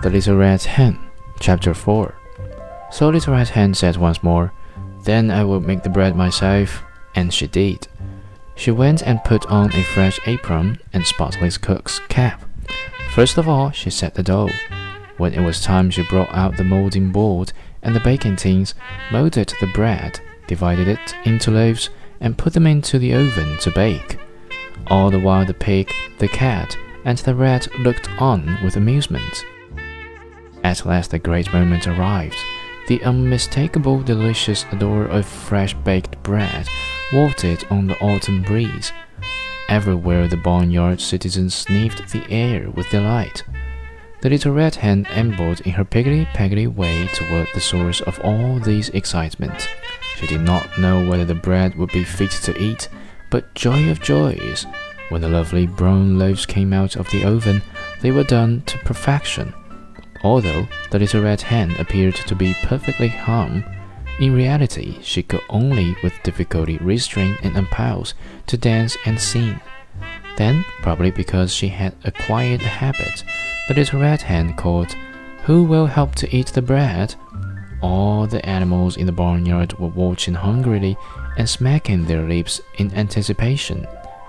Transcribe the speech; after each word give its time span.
The 0.00 0.10
Little 0.10 0.36
Red 0.36 0.62
Hen, 0.62 0.96
Chapter 1.40 1.74
4. 1.74 2.14
So 2.92 3.08
Little 3.08 3.34
Red 3.34 3.48
Hen 3.48 3.74
said 3.74 3.96
once 3.96 4.22
more, 4.22 4.52
Then 5.02 5.28
I 5.28 5.42
will 5.42 5.58
make 5.58 5.82
the 5.82 5.88
bread 5.88 6.14
myself. 6.14 6.84
And 7.16 7.34
she 7.34 7.48
did. 7.48 7.88
She 8.54 8.70
went 8.70 9.02
and 9.02 9.24
put 9.24 9.44
on 9.46 9.72
a 9.72 9.82
fresh 9.82 10.20
apron 10.24 10.78
and 10.92 11.04
spotless 11.04 11.58
cook's 11.58 11.98
cap. 12.08 12.44
First 13.12 13.38
of 13.38 13.48
all, 13.48 13.72
she 13.72 13.90
set 13.90 14.14
the 14.14 14.22
dough. 14.22 14.50
When 15.16 15.34
it 15.34 15.44
was 15.44 15.60
time, 15.60 15.90
she 15.90 16.04
brought 16.04 16.32
out 16.32 16.56
the 16.56 16.62
molding 16.62 17.10
board 17.10 17.52
and 17.82 17.92
the 17.92 18.00
baking 18.00 18.36
tins, 18.36 18.76
molded 19.10 19.52
the 19.60 19.66
bread, 19.66 20.20
divided 20.46 20.86
it 20.86 21.16
into 21.24 21.50
loaves, 21.50 21.90
and 22.20 22.38
put 22.38 22.52
them 22.52 22.68
into 22.68 23.00
the 23.00 23.14
oven 23.14 23.58
to 23.62 23.72
bake. 23.72 24.20
All 24.86 25.10
the 25.10 25.18
while, 25.18 25.44
the 25.44 25.54
pig, 25.54 25.92
the 26.18 26.28
cat, 26.28 26.76
and 27.04 27.18
the 27.18 27.34
rat 27.34 27.66
looked 27.80 28.08
on 28.20 28.58
with 28.62 28.76
amusement. 28.76 29.44
At 30.64 30.84
last 30.84 31.10
the 31.10 31.18
great 31.18 31.52
moment 31.52 31.86
arrived. 31.86 32.36
The 32.88 33.02
unmistakable 33.04 34.02
delicious 34.02 34.64
odor 34.72 35.06
of 35.06 35.26
fresh 35.26 35.74
baked 35.74 36.22
bread 36.22 36.66
wafted 37.12 37.64
on 37.70 37.86
the 37.86 37.98
autumn 38.00 38.42
breeze. 38.42 38.92
Everywhere 39.68 40.28
the 40.28 40.36
barnyard 40.38 41.00
citizens 41.00 41.54
sniffed 41.54 42.12
the 42.12 42.24
air 42.30 42.70
with 42.70 42.90
delight. 42.90 43.44
The 44.20 44.30
little 44.30 44.52
red 44.52 44.74
hen 44.74 45.06
ambled 45.10 45.60
in 45.60 45.72
her 45.72 45.84
piggly-peggly 45.84 46.66
way 46.66 47.06
toward 47.08 47.48
the 47.54 47.60
source 47.60 48.00
of 48.00 48.18
all 48.20 48.58
this 48.58 48.88
excitement. 48.88 49.68
She 50.16 50.26
did 50.26 50.40
not 50.40 50.78
know 50.78 51.06
whether 51.08 51.24
the 51.24 51.34
bread 51.34 51.76
would 51.76 51.92
be 51.92 52.02
fit 52.02 52.30
to 52.42 52.58
eat, 52.60 52.88
but 53.30 53.54
joy 53.54 53.90
of 53.90 54.00
joys! 54.00 54.66
When 55.10 55.20
the 55.20 55.28
lovely 55.28 55.66
brown 55.66 56.18
loaves 56.18 56.46
came 56.46 56.72
out 56.72 56.96
of 56.96 57.08
the 57.10 57.24
oven, 57.24 57.62
they 58.00 58.10
were 58.10 58.24
done 58.24 58.62
to 58.66 58.78
perfection. 58.78 59.54
Although 60.22 60.68
the 60.90 60.98
little 60.98 61.22
red 61.22 61.40
hen 61.40 61.76
appeared 61.78 62.14
to 62.14 62.34
be 62.34 62.54
perfectly 62.62 63.10
calm, 63.10 63.64
in 64.18 64.34
reality 64.34 64.98
she 65.02 65.22
could 65.22 65.42
only 65.48 65.96
with 66.02 66.22
difficulty 66.22 66.76
restrain 66.78 67.36
an 67.42 67.56
impulse 67.56 68.14
to 68.46 68.56
dance 68.56 68.96
and 69.06 69.20
sing. 69.20 69.60
Then, 70.36 70.64
probably 70.82 71.10
because 71.10 71.52
she 71.52 71.68
had 71.68 71.94
acquired 72.04 72.62
a 72.62 72.68
habit, 72.68 73.24
the 73.68 73.74
little 73.74 74.00
red 74.00 74.22
hen 74.22 74.54
called, 74.54 74.92
Who 75.44 75.64
will 75.64 75.86
help 75.86 76.14
to 76.16 76.36
eat 76.36 76.48
the 76.48 76.62
bread? 76.62 77.14
All 77.80 78.26
the 78.26 78.44
animals 78.44 78.96
in 78.96 79.06
the 79.06 79.12
barnyard 79.12 79.72
were 79.78 79.88
watching 79.88 80.34
hungrily 80.34 80.96
and 81.36 81.48
smacking 81.48 82.04
their 82.04 82.22
lips 82.22 82.60
in 82.78 82.92
anticipation. 82.94 83.86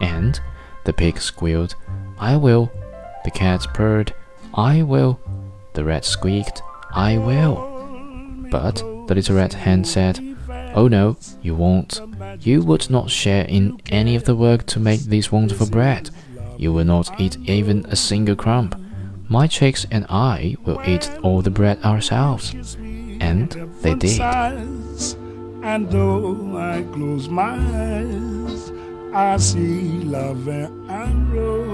And 0.00 0.38
the 0.84 0.92
pig 0.92 1.18
squealed, 1.18 1.74
I 2.18 2.36
will. 2.36 2.70
The 3.24 3.30
cat 3.30 3.66
purred, 3.72 4.14
I 4.54 4.82
will. 4.82 5.20
The 5.74 5.84
rat 5.84 6.04
squeaked, 6.04 6.62
I 6.92 7.18
will. 7.18 7.68
But 8.50 8.76
the 8.76 9.14
little 9.14 9.36
red 9.36 9.52
hen 9.52 9.84
said, 9.84 10.18
Oh 10.74 10.88
no, 10.88 11.16
you 11.42 11.54
won't. 11.54 12.00
You 12.40 12.62
would 12.62 12.90
not 12.90 13.10
share 13.10 13.44
in 13.44 13.80
any 13.90 14.16
of 14.16 14.24
the 14.24 14.34
work 14.34 14.66
to 14.66 14.80
make 14.80 15.00
this 15.00 15.30
wonderful 15.32 15.68
bread. 15.68 16.10
You 16.56 16.72
will 16.72 16.84
not 16.84 17.20
eat 17.20 17.36
even 17.48 17.86
a 17.86 17.96
single 17.96 18.36
crumb. 18.36 18.70
My 19.28 19.46
chicks 19.46 19.86
and 19.90 20.06
I 20.08 20.56
will 20.64 20.80
eat 20.86 21.10
all 21.22 21.42
the 21.42 21.50
bread 21.50 21.82
ourselves. 21.84 22.54
And 23.20 23.50
they 23.82 23.94
did. 23.94 24.20
And 24.20 25.90
though 25.90 26.56
I 26.56 26.82
close 26.92 27.28
my 27.28 27.54
eyes, 27.54 28.72
I 29.14 29.36
see 29.36 30.02
love 30.02 30.48
and. 30.48 31.69